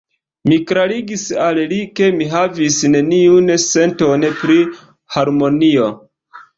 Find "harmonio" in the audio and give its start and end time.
5.21-5.97